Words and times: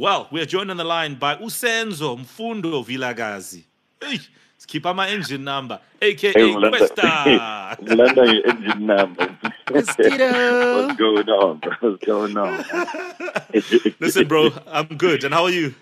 Well, 0.00 0.28
we 0.30 0.40
are 0.40 0.46
joined 0.46 0.70
on 0.70 0.78
the 0.78 0.84
line 0.84 1.16
by 1.16 1.36
Usenzo 1.36 2.16
Mfundo 2.16 2.82
Vilakazi. 2.82 3.64
Hey, 4.02 4.18
keep 4.66 4.86
on 4.86 4.96
my 4.96 5.06
engine 5.10 5.44
number, 5.44 5.78
aka 6.00 6.32
Hey, 6.32 6.54
Mlanda. 6.54 6.70
Kwesta. 6.70 7.76
Mlanda, 7.82 8.32
your 8.32 8.48
engine 8.48 8.86
number. 8.86 9.36
What's 9.70 9.94
going 9.96 11.28
on, 11.28 11.58
bro? 11.58 11.72
What's 11.80 12.02
going 12.02 12.34
on? 12.34 12.64
Listen, 14.00 14.26
bro, 14.26 14.48
I'm 14.68 14.86
good. 14.86 15.22
And 15.22 15.34
how 15.34 15.44
are 15.44 15.50
you? 15.50 15.74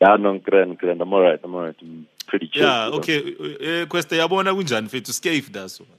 Yeah, 0.00 0.16
no, 0.16 0.38
grand, 0.38 0.76
grand. 0.76 1.00
I'm 1.00 1.12
all 1.12 1.20
right. 1.20 1.38
I'm 1.44 1.54
all 1.54 1.62
right. 1.62 1.76
I'm 1.80 2.08
pretty 2.26 2.48
chill. 2.48 2.64
Yeah, 2.64 2.86
you 2.86 2.90
know. 2.90 2.96
okay. 2.98 3.20
Uh, 3.20 3.86
Kwesta, 3.86 4.16
yabona 4.16 4.52
kunjani 4.54 4.86
mfethu 4.86 5.12
scave 5.12 5.48
daso. 5.50 5.84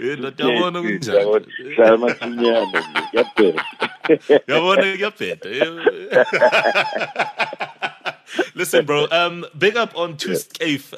Eh, 0.00 0.18
ndoda, 0.18 0.44
yabona 0.44 0.82
kunjani? 0.82 1.46
Shaya 1.76 1.96
masinyane, 4.08 4.38
ngiyabheka. 4.38 4.46
Yabona 4.48 4.96
kuyabheda. 4.96 5.48
Listen, 8.54 8.84
bro. 8.84 9.06
Um, 9.10 9.44
big 9.56 9.76
up 9.76 9.96
on 9.96 10.16
Two. 10.16 10.36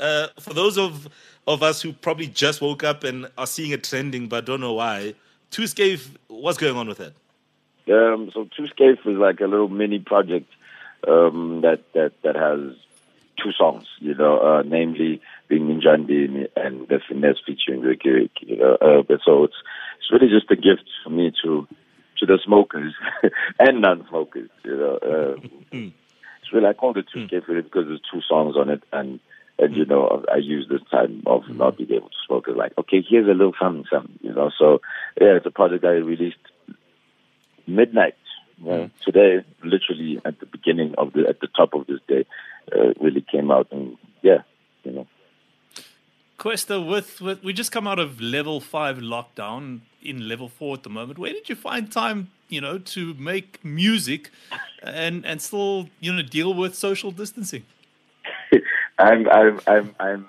Uh, 0.01 0.29
for 0.41 0.55
those 0.55 0.79
of 0.79 1.09
of 1.47 1.62
us 1.62 1.83
who 1.83 1.93
probably 1.93 2.27
just 2.27 2.61
woke 2.61 2.84
up 2.84 3.05
and 3.05 3.27
are 3.39 3.47
seeing 3.47 3.71
it 3.71 3.83
trending 3.84 4.29
but 4.29 4.45
don't 4.45 4.61
know 4.61 4.75
why, 4.75 5.15
Two 5.51 5.62
Skeif, 5.62 6.11
what's 6.29 6.59
going 6.59 6.77
on 6.77 6.89
with 6.89 7.01
it? 7.01 7.15
Um, 7.91 8.31
so 8.33 8.48
Two 8.57 8.65
Skeif 8.65 8.98
is 9.07 9.17
like 9.17 9.41
a 9.41 9.47
little 9.47 9.69
mini 9.69 9.98
project 9.98 10.51
um, 11.06 11.61
that 11.62 11.81
that 11.95 12.12
that 12.23 12.37
has 12.37 12.77
two 13.43 13.53
songs, 13.53 13.87
you 14.01 14.15
know, 14.15 14.39
uh, 14.39 14.62
namely 14.62 15.20
being 15.48 15.70
in 15.70 15.81
Minjandi 15.81 16.48
and 16.56 16.89
the 16.89 17.01
finesse 17.09 17.39
featuring 17.47 17.81
Riky 17.81 18.11
Rick, 18.11 18.31
you 18.41 18.56
know. 18.56 18.77
Uh, 18.81 19.03
but 19.03 19.20
so 19.25 19.45
it's 19.45 19.55
it's 19.98 20.11
really 20.12 20.29
just 20.29 20.51
a 20.51 20.56
gift 20.56 20.84
for 21.05 21.11
me 21.11 21.33
to 21.43 21.67
to 22.21 22.27
the 22.27 22.39
smokers 22.45 22.95
and 23.59 23.81
non-smokers, 23.81 24.51
you 24.65 24.77
know. 24.77 24.99
Uh, 25.03 25.49
it's 25.73 26.53
really 26.53 26.67
I 26.67 26.73
called 26.73 26.97
it 26.97 27.07
Two 27.13 27.27
Skeif 27.27 27.47
really 27.49 27.63
because 27.63 27.87
there's 27.87 28.03
two 28.13 28.21
songs 28.29 28.57
on 28.57 28.70
it 28.70 28.83
and. 28.92 29.20
And 29.61 29.75
you 29.77 29.84
know, 29.84 30.25
I 30.33 30.37
use 30.37 30.69
this 30.70 30.83
time 30.89 31.25
of 31.27 31.42
not 31.48 31.77
being 31.77 31.91
able 31.91 32.11
to 32.11 32.15
smoke. 32.29 32.45
It's 32.47 32.57
like, 32.57 32.79
okay, 32.79 33.03
here's 33.03 33.27
a 33.27 33.33
little 33.33 33.55
something, 33.61 33.87
something, 33.92 34.17
you 34.23 34.33
know. 34.33 34.53
So, 34.57 34.81
yeah, 35.20 35.34
it's 35.34 35.47
a 35.47 35.51
project 35.51 35.84
I 35.84 35.95
released 35.95 36.37
midnight 37.67 38.15
uh, 38.69 38.89
today, 39.05 39.45
literally 39.62 40.20
at 40.25 40.41
the 40.41 40.47
beginning 40.47 40.95
of 40.98 41.12
the 41.12 41.27
at 41.29 41.41
the 41.41 41.48
top 41.48 41.75
of 41.75 41.87
this 41.87 42.01
day, 42.09 42.25
uh, 42.73 42.92
really 43.01 43.25
came 43.31 43.51
out 43.51 43.69
and 43.70 43.97
yeah, 44.23 44.42
you 44.85 44.92
know. 44.92 45.07
Kwesta, 46.39 46.78
with, 46.78 47.20
with 47.20 47.42
we 47.42 47.53
just 47.53 47.72
come 47.72 47.89
out 47.89 47.98
of 47.98 48.20
level 48.20 48.61
five 48.61 48.98
lockdown 48.98 49.81
in 50.00 50.28
level 50.28 50.48
four 50.48 50.75
at 50.75 50.84
the 50.84 50.89
moment. 50.89 51.19
Where 51.19 51.33
did 51.33 51.48
you 51.48 51.56
find 51.56 51.91
time, 51.91 52.30
you 52.48 52.61
know, 52.61 52.78
to 52.78 53.14
make 53.14 53.64
music 53.64 54.30
and 54.80 55.27
and 55.27 55.42
still, 55.42 55.89
you 55.98 56.12
know, 56.12 56.22
deal 56.22 56.55
with 56.55 56.77
social 56.77 57.11
distancing? 57.11 57.64
I'm 58.98 59.28
I'm 59.28 59.61
I'm 59.67 59.95
I'm 59.98 60.27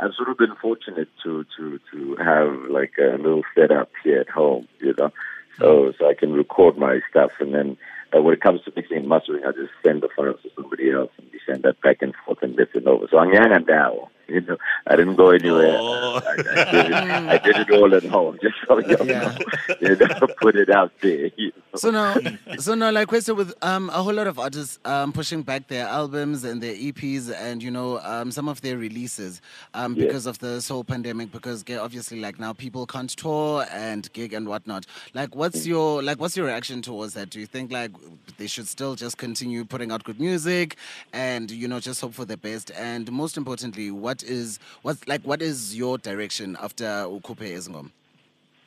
I've 0.00 0.14
sort 0.14 0.28
of 0.28 0.38
been 0.38 0.54
fortunate 0.62 1.08
to 1.24 1.44
to 1.56 1.80
to 1.90 2.16
have 2.16 2.70
like 2.70 2.92
a 2.98 3.16
little 3.16 3.42
setup 3.56 3.90
here 4.04 4.20
at 4.20 4.30
home, 4.30 4.68
you 4.78 4.94
know, 4.96 5.10
so 5.58 5.92
so 5.98 6.08
I 6.08 6.14
can 6.14 6.32
record 6.32 6.78
my 6.78 7.00
stuff 7.10 7.32
and 7.40 7.52
then. 7.52 7.76
Uh, 8.12 8.20
when 8.20 8.34
it 8.34 8.40
comes 8.40 8.60
to 8.64 8.72
mixing 8.74 8.96
and 8.96 9.08
mastering, 9.08 9.44
I 9.44 9.52
just 9.52 9.70
send 9.84 10.02
the 10.02 10.08
files 10.16 10.40
to 10.42 10.50
somebody 10.56 10.90
else 10.90 11.12
and 11.16 11.28
we 11.32 11.38
send 11.46 11.62
that 11.62 11.80
back 11.80 12.02
and 12.02 12.12
forth 12.26 12.42
and 12.42 12.56
listen 12.56 12.88
over. 12.88 13.06
So 13.08 13.18
I'm 13.18 13.30
now, 13.30 14.08
you 14.26 14.40
know, 14.40 14.56
I 14.90 14.96
didn't 14.96 15.14
go 15.16 15.30
anywhere. 15.30 15.76
Oh. 15.80 16.20
I, 16.26 16.30
I, 16.32 16.36
did 16.36 16.86
it, 16.90 16.92
I 16.94 17.38
did 17.38 17.56
it 17.56 17.70
all 17.70 17.94
at 17.94 18.04
home, 18.04 18.38
just 18.42 18.56
so 18.66 18.78
you 18.80 18.96
Yeah. 19.08 19.20
know, 19.22 19.38
you 19.80 19.96
know, 19.96 20.26
put 20.40 20.56
it 20.56 20.68
out 20.68 20.92
there. 21.00 21.30
you 21.36 21.46
know. 21.48 21.76
So 21.76 21.90
now, 21.92 22.16
so 22.58 22.74
now, 22.74 22.90
like 22.90 23.06
question 23.06 23.36
with 23.36 23.54
um 23.62 23.88
a 23.90 24.02
whole 24.02 24.12
lot 24.12 24.26
of 24.26 24.38
artists 24.40 24.80
um 24.84 25.12
pushing 25.12 25.42
back 25.42 25.68
their 25.68 25.86
albums 25.86 26.42
and 26.42 26.60
their 26.60 26.74
EPs 26.74 27.32
and 27.32 27.62
you 27.62 27.70
know 27.70 28.00
um 28.00 28.32
some 28.32 28.48
of 28.48 28.60
their 28.62 28.76
releases 28.76 29.40
um 29.74 29.94
Yeah. 29.94 30.06
because 30.06 30.26
of 30.26 30.40
this 30.40 30.68
whole 30.68 30.82
pandemic 30.82 31.30
because 31.30 31.64
obviously 31.78 32.20
like 32.20 32.40
now 32.40 32.52
people 32.52 32.84
can't 32.86 33.10
tour 33.10 33.66
and 33.70 34.12
gig 34.12 34.32
and 34.32 34.48
whatnot. 34.48 34.86
Like, 35.14 35.36
what's 35.36 35.64
your 35.66 36.02
like 36.02 36.18
what's 36.18 36.36
your 36.36 36.46
reaction 36.46 36.82
towards 36.82 37.14
that? 37.14 37.30
Do 37.30 37.38
you 37.38 37.46
think 37.46 37.70
like 37.70 37.92
they 38.38 38.48
should 38.48 38.66
still 38.66 38.96
just 38.96 39.16
continue 39.18 39.64
putting 39.64 39.92
out 39.92 40.02
good 40.02 40.18
music 40.18 40.76
and 41.12 41.50
you 41.52 41.68
know 41.68 41.78
just 41.78 42.00
hope 42.00 42.14
for 42.14 42.24
the 42.24 42.36
best? 42.36 42.72
And 42.76 43.10
most 43.12 43.36
importantly, 43.36 43.92
what 43.92 44.24
is 44.24 44.58
what's 44.82 45.06
like 45.08 45.22
what 45.22 45.42
is 45.42 45.76
your 45.76 45.98
direction 45.98 46.56
after 46.60 46.84
Ukupe 46.84 47.38
Ezngom? 47.56 47.90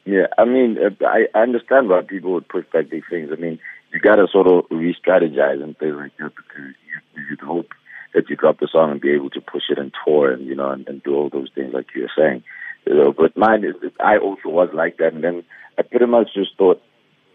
Yeah, 0.06 0.28
I 0.38 0.44
mean, 0.46 0.78
I, 1.02 1.28
I 1.34 1.40
understand 1.40 1.88
why 1.88 2.02
people 2.02 2.34
would 2.34 2.48
push 2.50 2.66
back 2.74 2.90
these 2.90 3.04
things. 3.10 3.30
I 3.32 3.36
mean, 3.36 3.58
you 3.94 4.00
got 4.02 4.16
to 4.18 4.28
sort 4.28 4.48
of 4.48 4.66
re-strategize 4.70 5.64
and 5.64 5.78
things 5.78 5.96
like 5.96 6.12
that 6.18 6.34
because 6.36 6.74
you, 7.16 7.24
you'd 7.30 7.40
hope 7.40 7.70
that 8.14 8.30
you 8.30 8.36
drop 8.36 8.60
the 8.60 8.68
song 8.70 8.92
and 8.92 9.00
be 9.02 9.12
able 9.12 9.30
to 9.30 9.40
push 9.42 9.64
it 9.70 9.78
and 9.78 9.94
tour 10.06 10.32
and 10.32 10.46
you 10.46 10.56
know 10.56 10.70
and, 10.72 10.88
and 10.88 11.02
do 11.04 11.16
all 11.16 11.30
those 11.30 11.50
things 11.56 11.74
like 11.74 11.88
you 11.96 12.02
were 12.02 12.12
saying. 12.18 12.44
You 12.86 12.96
know, 12.96 13.14
but 13.14 13.38
mine 13.38 13.64
is 13.64 13.76
I 14.00 14.18
also 14.18 14.50
was 14.50 14.70
like 14.74 14.98
that, 14.98 15.14
and 15.14 15.24
then 15.24 15.44
I 15.78 15.84
pretty 15.84 16.06
much 16.06 16.34
just 16.34 16.58
thought 16.58 16.82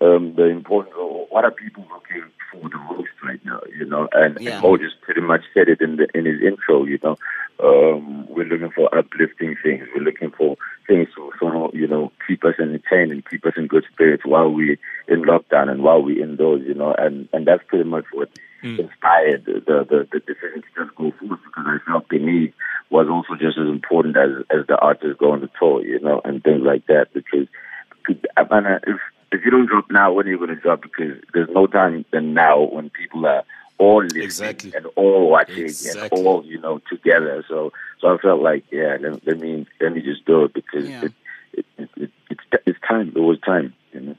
um, 0.00 0.34
the 0.37 0.44
importance 0.44 0.94
of 0.99 1.27
what 1.31 1.44
are 1.44 1.50
people 1.50 1.84
looking 1.91 2.25
for 2.53 2.69
the 2.69 2.78
most 2.78 3.11
right 3.25 3.44
now, 3.44 3.61
you 3.78 3.84
know, 3.84 4.09
and, 4.12 4.38
Yeah. 4.41 4.53
and 4.55 4.62
Mo 4.62 4.77
just 4.77 5.00
pretty 5.03 5.21
much 5.21 5.43
said 5.55 5.69
it 5.69 5.81
in 5.81 5.97
the 5.97 6.06
in 6.15 6.27
his 6.27 6.41
intro, 6.43 6.84
you 6.84 6.99
know. 7.03 7.17
Um, 7.63 8.27
we're 8.29 8.45
looking 8.45 8.71
for 8.71 8.95
uplifting 8.97 9.57
things. 9.63 9.87
We're 9.95 10.05
looking 10.05 10.31
for 10.31 10.57
things 10.87 11.09
to 11.17 11.33
sort 11.39 11.57
of, 11.57 11.75
you 11.75 11.89
know, 11.89 12.13
keep 12.27 12.45
us 12.45 12.55
entertained 12.59 13.11
and 13.11 13.29
keep 13.29 13.45
us 13.47 13.55
in 13.57 13.67
good 13.67 13.85
spirits 13.93 14.25
while 14.25 14.49
we're 14.49 14.79
in 15.09 15.23
lockdown 15.23 15.69
and 15.69 15.83
while 15.83 16.03
we're 16.03 16.23
indoors, 16.23 16.63
you 16.67 16.75
know, 16.75 16.95
and, 16.97 17.29
and 17.33 17.47
that's 17.47 17.65
pretty 17.67 17.89
much 17.89 18.05
what 18.13 18.31
inspired 18.63 19.45
the, 19.45 19.61
the, 19.67 20.09
the 20.11 20.21
decision 20.21 20.63
to 20.63 20.85
just 20.85 20.97
go 20.97 21.13
forward 21.19 21.39
because 21.45 21.65
I 21.67 21.79
felt 21.87 22.09
the 22.09 22.19
need 22.19 22.53
was 22.91 23.09
also 23.09 23.35
just 23.35 23.59
as 23.59 23.69
important 23.69 24.17
as, 24.17 24.45
as 24.51 24.67
the 24.67 24.77
artists 24.79 25.19
going 25.19 25.41
to 25.41 25.51
tour, 25.59 25.85
you 25.85 26.01
know, 26.01 26.21
and 26.25 26.43
things 26.43 26.63
like 26.63 26.87
that 26.87 27.13
because, 27.13 27.47
because 28.07 28.23
I 28.37 28.43
mean, 28.43 28.79
if, 28.87 29.01
if 29.31 29.45
you 29.45 29.51
don't 29.51 29.67
drop 29.67 29.91
now, 29.91 30.13
when 30.13 30.27
are 30.27 30.31
you 30.31 30.39
going 30.39 30.51
to 30.51 30.57
drop? 30.57 30.83
Because 30.83 31.23
there's 31.35 31.51
no 31.51 31.67
time 31.67 32.05
than 32.13 32.35
now 32.35 32.63
when 32.63 32.91
people 32.91 33.27
are 33.27 33.45
all 33.78 34.03
listening 34.03 34.22
Exactly. 34.25 34.72
and 34.75 34.87
all 34.97 35.31
watching 35.31 35.65
Exactly. 35.65 36.19
and 36.19 36.27
all 36.27 36.44
you 36.44 36.61
know 36.61 36.81
together. 36.91 37.44
So 37.49 37.72
so 38.00 38.15
I 38.15 38.19
felt 38.19 38.43
like 38.43 38.65
yeah, 38.71 38.97
let, 39.00 39.27
let 39.27 39.39
me 39.39 39.66
let 39.81 39.93
me 39.93 40.03
just 40.03 40.25
do 40.27 40.44
it 40.44 40.55
because 40.55 40.89
Yeah. 40.89 41.05
it, 41.05 41.12
it, 41.53 41.66
it, 41.78 41.88
it, 41.97 42.11
it's 42.31 42.41
it's 42.67 42.78
time. 42.88 43.12
It 43.15 43.21
was 43.21 43.38
time. 43.41 43.75
You 43.93 44.00
know. 44.00 44.17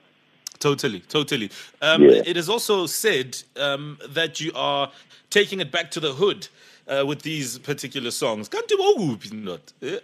Totally, 0.59 0.99
totally. 1.01 1.49
Um, 1.81 2.03
Yeah. 2.03 2.21
It 2.25 2.35
is 2.35 2.49
also 2.49 2.85
said 2.85 3.37
um, 3.57 3.97
that 4.09 4.41
you 4.41 4.51
are 4.55 4.91
taking 5.29 5.61
it 5.61 5.71
back 5.71 5.89
to 5.91 5.99
the 5.99 6.13
hood 6.13 6.47
uh, 6.89 7.05
with 7.05 7.21
these 7.21 7.57
particular 7.59 8.11
songs. 8.11 8.47
Can't 8.49 8.67
do 8.67 8.77
okuphi 8.77 9.31
not. 9.33 9.71
Eh? 9.81 9.99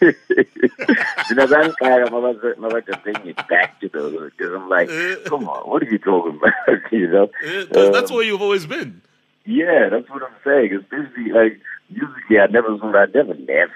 you 0.00 1.34
know, 1.36 1.44
I'm 1.44 2.14
about 2.14 2.40
to, 2.42 2.54
I'm 2.56 2.64
about 2.64 2.86
to 2.86 2.96
bring 3.02 3.26
it 3.26 3.36
back 3.48 3.80
to 3.80 3.88
the 3.88 4.30
because 4.36 4.54
I'm 4.54 4.68
like, 4.68 4.88
come 5.26 5.48
on, 5.48 5.68
what 5.68 5.82
are 5.82 5.90
you 5.90 5.98
talking 5.98 6.36
about? 6.38 6.80
you 6.92 7.08
know, 7.08 7.30
Eh, 7.44 7.64
that's- 7.70 8.10
Um, 8.10 8.16
where 8.16 8.24
you've 8.24 8.42
always 8.42 8.66
been. 8.66 9.02
Yeah, 9.46 9.88
that's 9.90 10.08
what 10.08 10.22
I'm 10.22 10.32
saying. 10.42 10.70
it's 10.72 10.84
basically 10.88 11.30
like 11.32 11.60
musically, 11.90 12.38
I 12.38 12.46
never 12.46 12.78
thought 12.78 12.96
I 12.96 13.06
never 13.06 13.34
left. 13.34 13.72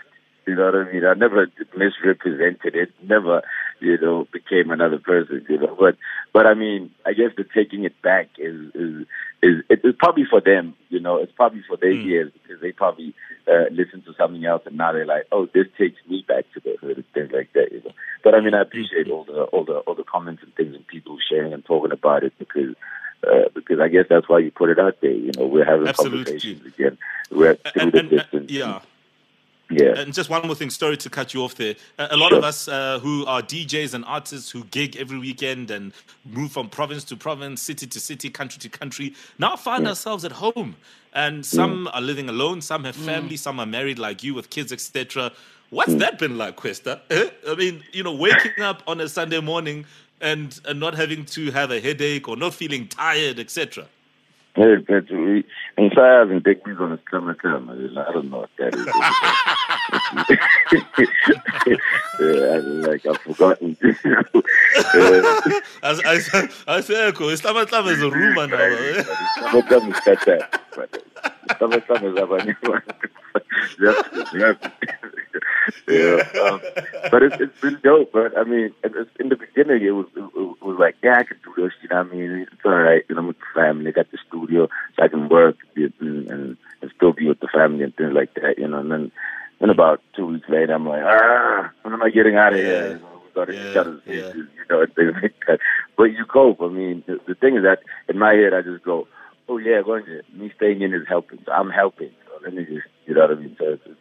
You 0.46 0.54
know 0.54 0.64
what 0.64 0.74
I 0.76 0.90
mean? 0.90 1.04
I 1.04 1.12
never 1.12 1.46
misrepresented 1.76 2.74
it. 2.74 2.90
Never, 3.06 3.42
you 3.80 3.98
know, 3.98 4.26
became 4.32 4.70
another 4.70 4.98
person. 4.98 5.44
You 5.48 5.58
know, 5.58 5.76
but 5.78 5.96
but 6.32 6.46
I 6.46 6.54
mean, 6.54 6.90
I 7.06 7.12
guess 7.12 7.30
the 7.36 7.44
taking 7.44 7.84
it 7.84 8.00
back 8.02 8.28
is 8.38 8.56
is 8.74 9.06
is 9.42 9.62
it- 9.70 9.80
it's 9.84 9.98
probably 9.98 10.24
for 10.28 10.40
them. 10.40 10.74
You 10.88 11.00
know, 11.00 11.16
it's 11.18 11.32
probably 11.32 11.62
for 11.68 11.76
their 11.76 11.92
ears 11.92 12.32
because 12.32 12.60
they 12.60 12.72
probably 12.72 13.14
uh, 13.46 13.64
listen 13.70 14.02
to 14.02 14.14
something 14.14 14.44
else 14.44 14.62
and 14.66 14.76
now 14.76 14.92
they're 14.92 15.06
like, 15.06 15.26
oh, 15.32 15.46
this 15.54 15.66
takes 15.78 15.96
me 16.08 16.24
back 16.26 16.44
to 16.54 16.60
the 16.60 16.76
hood 16.80 16.96
and 16.96 17.04
things 17.14 17.30
like 17.32 17.52
that. 17.54 17.72
You 17.72 17.80
know, 17.84 17.92
but 18.24 18.34
I 18.34 18.40
mean, 18.40 18.54
I 18.54 18.62
appreciate 18.62 19.08
all 19.10 19.24
the 19.24 19.42
all 19.44 19.64
the 19.64 19.78
all 19.86 19.94
the 19.94 20.04
comments 20.04 20.42
and 20.42 20.54
things 20.54 20.74
and 20.74 20.86
people 20.86 21.16
sharing 21.30 21.52
and 21.52 21.64
talking 21.64 21.92
about 21.92 22.24
it 22.24 22.32
because. 22.38 22.74
Uh, 23.26 23.48
because 23.52 23.80
I 23.80 23.88
guess 23.88 24.04
that's 24.08 24.28
why 24.28 24.38
you 24.38 24.52
put 24.52 24.70
it 24.70 24.78
out 24.78 24.98
there. 25.00 25.10
You 25.10 25.32
know, 25.36 25.44
we're 25.46 25.64
having 25.64 25.88
Absolutely. 25.88 26.22
conversations 26.24 26.64
again. 26.66 26.96
We're 27.32 27.56
through 27.56 27.82
And, 27.82 27.92
the 27.92 27.98
and, 27.98 28.06
uh, 28.12 28.16
distance. 28.22 28.50
yeah. 28.52 28.80
Yeah. 29.70 29.98
And 29.98 30.14
just 30.14 30.30
one 30.30 30.46
more 30.46 30.54
thing, 30.54 30.70
sorry 30.70 30.96
to 30.96 31.10
cut 31.10 31.34
you 31.34 31.42
off 31.42 31.54
there. 31.56 31.74
Uh, 31.98 32.08
a 32.10 32.16
lot 32.16 32.32
of 32.32 32.42
us 32.42 32.68
uh, 32.68 32.98
who 33.00 33.26
are 33.26 33.42
DJs 33.42 33.92
and 33.92 34.04
artists 34.06 34.50
who 34.50 34.64
gig 34.64 34.96
every 34.96 35.18
weekend 35.18 35.70
and 35.70 35.92
move 36.24 36.52
from 36.52 36.70
province 36.70 37.04
to 37.04 37.16
province, 37.16 37.60
city 37.60 37.86
to 37.86 38.00
city, 38.00 38.30
country 38.30 38.58
to 38.60 38.68
country, 38.70 39.14
now 39.38 39.56
find 39.56 39.86
ourselves 39.86 40.24
at 40.24 40.32
home. 40.32 40.76
And 41.12 41.44
some 41.44 41.88
are 41.92 42.00
living 42.00 42.28
alone, 42.28 42.60
some 42.60 42.84
have 42.84 42.96
family, 42.96 43.36
some 43.36 43.60
are 43.60 43.66
married 43.66 43.98
like 43.98 44.22
you 44.22 44.34
with 44.34 44.50
kids, 44.50 44.72
etc. 44.72 45.32
What's 45.70 45.94
that 45.96 46.18
been 46.18 46.38
like, 46.38 46.56
Kwesta? 46.56 47.00
Eh? 47.10 47.28
I 47.46 47.54
mean, 47.54 47.82
you 47.92 48.02
know, 48.02 48.14
waking 48.14 48.62
up 48.62 48.82
on 48.86 49.00
a 49.00 49.08
Sunday 49.08 49.40
morning 49.40 49.84
and, 50.20 50.58
and 50.64 50.80
not 50.80 50.94
having 50.94 51.24
to 51.26 51.50
have 51.50 51.70
a 51.70 51.80
headache 51.80 52.28
or 52.28 52.36
not 52.36 52.54
feeling 52.54 52.88
tired, 52.88 53.38
etc. 53.38 53.86
Hey, 54.58 54.74
but 54.88 55.08
we, 55.08 55.44
and 55.76 55.92
size 55.94 56.30
and 56.30 56.42
big 56.42 56.58
on 56.80 56.90
the 56.90 56.98
stomach, 57.06 57.38
I 57.44 57.50
don't 57.50 57.66
know 58.28 58.38
what 58.38 58.50
that 58.58 58.74
is. 58.74 58.86
yeah, 62.18 62.58
like 62.88 63.06
I've 63.06 63.18
forgotten. 63.18 63.76
asekho 66.66 67.30
isihlamahlama 67.30 67.90
is 67.92 68.02
a 68.02 68.10
rumor 68.10 68.46
now. 68.48 68.56
eh? 68.58 69.04
Sometimes 69.52 69.88
it's 69.90 70.00
got 70.00 70.26
that. 70.26 70.60
But 70.74 70.90
sometimes 71.60 71.84
it's 71.88 72.18
abanye 72.18 72.54
abantu. 72.58 73.08
Yeah, 75.88 76.22
um, 76.42 76.60
but 77.10 77.22
it's, 77.22 77.36
it's 77.40 77.60
been 77.60 77.78
dope. 77.82 78.12
But 78.12 78.36
I 78.36 78.44
mean, 78.44 78.74
it, 78.84 78.92
it's, 78.94 79.10
in 79.18 79.28
the 79.28 79.36
beginning, 79.36 79.82
it 79.82 79.90
was 79.90 80.06
it, 80.16 80.22
was 80.62 80.76
like, 80.78 80.96
yeah, 81.02 81.18
I 81.18 81.24
can 81.24 81.38
do 81.44 81.62
this. 81.62 81.72
You 81.82 81.88
know, 81.88 82.02
what 82.02 82.12
I 82.12 82.16
mean, 82.16 82.46
it's 82.52 82.64
all 82.64 82.72
right. 82.72 83.04
You 83.08 83.14
know, 83.14 83.22
I'm 83.22 83.26
with 83.28 83.38
the 83.38 83.60
family. 83.60 83.88
I 83.88 83.92
got 83.92 84.10
the 84.10 84.18
studio, 84.28 84.68
so 84.96 85.02
I 85.02 85.08
can 85.08 85.28
work 85.28 85.56
and, 85.76 85.92
and, 86.00 86.56
and 86.82 86.90
still 86.96 87.12
be 87.12 87.26
with 87.28 87.40
the 87.40 87.48
family 87.52 87.84
and 87.84 87.94
things 87.96 88.12
like 88.14 88.34
that. 88.34 88.58
You 88.58 88.68
know, 88.68 88.80
and 88.80 88.90
then 88.90 89.12
then 89.60 89.70
about 89.70 90.00
two 90.14 90.26
weeks 90.26 90.48
later, 90.48 90.72
I'm 90.74 90.86
like, 90.86 91.02
ah, 91.04 91.70
when 91.82 91.94
am 91.94 92.02
I 92.02 92.10
getting 92.10 92.36
out 92.36 92.52
of 92.52 92.60
here? 92.60 92.92
You 92.92 92.98
know, 93.00 93.22
we 93.24 93.32
got 93.34 93.46
to 93.46 93.52
Yeah, 93.52 93.70
each 93.70 93.76
other's 93.76 94.02
yeah. 94.06 94.22
faces, 94.22 94.48
you 94.54 94.64
know, 94.70 94.86
things 94.94 95.14
like 95.22 95.34
that. 95.46 95.58
But 95.96 96.04
you 96.04 96.24
cope. 96.26 96.60
I 96.62 96.68
mean, 96.68 97.02
the, 97.06 97.18
the 97.26 97.34
thing 97.34 97.56
is 97.56 97.62
that 97.64 97.80
in 98.08 98.18
my 98.18 98.34
head, 98.34 98.54
I 98.54 98.62
just 98.62 98.84
go, 98.84 99.08
oh 99.48 99.58
yeah, 99.58 99.82
going 99.82 100.04
to 100.04 100.22
me 100.32 100.52
staying 100.56 100.82
in 100.82 100.94
is 100.94 101.08
helping. 101.08 101.40
So 101.44 101.52
I'm 101.52 101.70
helping. 101.70 102.10
So 102.26 102.44
let 102.44 102.54
me 102.54 102.64
just, 102.64 102.86
you 103.06 103.14
know 103.14 103.22
what 103.22 103.30
I 103.32 103.34
mean? 103.34 103.56
So 103.58 103.64
it's 103.84 103.97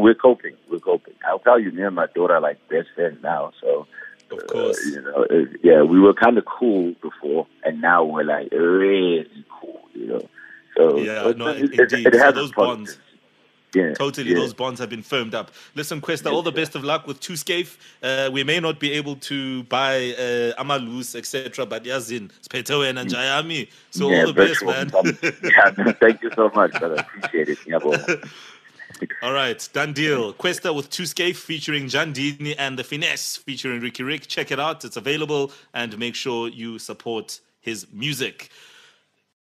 we're 0.00 0.14
coping. 0.14 0.54
We're 0.70 0.78
coping. 0.80 1.14
I'll 1.28 1.38
tell 1.40 1.58
you, 1.58 1.70
me 1.72 1.82
and 1.82 1.94
my 1.94 2.06
daughter 2.14 2.34
are 2.34 2.40
like 2.40 2.58
best 2.68 2.88
friends 2.94 3.18
now. 3.22 3.52
So 3.60 3.86
Of 4.30 4.38
uh, 4.38 4.42
course. 4.46 4.84
you 4.86 5.00
know, 5.02 5.26
it, 5.30 5.60
yeah, 5.62 5.82
we 5.82 6.00
were 6.00 6.14
kind 6.14 6.36
of 6.38 6.44
cool 6.44 6.94
before, 7.02 7.46
and 7.64 7.80
now 7.80 8.04
we're 8.04 8.24
like 8.24 8.50
really 8.52 9.44
cool. 9.60 9.80
You 9.94 10.06
know, 10.06 10.28
so 10.76 10.96
Yeah, 10.98 11.32
no, 11.36 11.48
it, 11.48 11.72
it, 11.72 11.80
indeed. 11.92 12.06
it 12.08 12.14
So 12.14 12.18
has 12.20 12.34
those 12.34 12.52
bonds- 12.52 12.98
Yeah, 13.74 13.92
Totally, 13.94 14.30
yeah. 14.30 14.36
those 14.40 14.54
bonds 14.54 14.80
have 14.80 14.88
been 14.88 15.02
firmed 15.02 15.34
up. 15.34 15.50
Listen, 15.74 16.00
Kwesta, 16.00 16.32
all 16.32 16.42
the 16.42 16.52
best 16.52 16.74
of 16.76 16.82
luck 16.84 17.06
with 17.06 17.20
2 17.20 17.34
Skeif. 17.34 17.76
Uh, 18.02 18.30
we 18.32 18.42
may 18.42 18.58
not 18.58 18.80
be 18.80 18.92
able 18.92 19.16
to 19.16 19.64
buy 19.64 20.14
uh, 20.16 20.62
Amalus, 20.62 21.14
etc., 21.14 21.66
but 21.66 21.84
yazin, 21.84 22.30
Spetoe 22.40 22.82
and 22.88 22.96
Njayami. 22.98 23.68
So 23.90 24.08
yeah, 24.10 24.20
all 24.20 24.32
the 24.32 24.32
best, 24.32 24.64
man. 24.64 24.90
yeah, 25.84 25.92
thank 26.00 26.22
you 26.22 26.30
so 26.34 26.50
much, 26.54 26.72
brother. 26.78 27.04
Appreciate 27.16 27.48
it. 27.50 27.58
All 29.22 29.32
right, 29.32 29.68
done 29.72 29.92
deal. 29.92 30.32
Kwesta 30.32 30.74
with 30.74 30.90
2 30.90 31.02
Skeif 31.04 31.36
featuring 31.36 31.86
Njandini 31.86 32.54
and 32.58 32.78
The 32.78 32.84
Finesse 32.84 33.36
featuring 33.36 33.80
Riky 33.80 34.02
Rick. 34.02 34.26
Check 34.26 34.50
it 34.50 34.60
out, 34.60 34.84
it's 34.84 34.96
available, 34.96 35.52
and 35.74 35.98
make 35.98 36.14
sure 36.14 36.48
you 36.48 36.78
support 36.78 37.40
his 37.60 37.86
music. 37.92 38.50